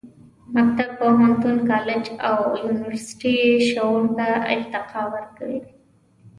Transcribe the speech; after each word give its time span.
مکتب، 0.53 0.89
پوهنتون، 0.99 1.57
کالج 1.69 2.05
او 2.27 2.35
یونیورسټي 2.63 3.35
شعور 3.67 4.03
ته 4.17 4.27
ارتقا 4.53 5.01
ورکوي. 5.13 5.59